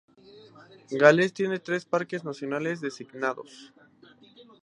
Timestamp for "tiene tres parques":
1.31-2.23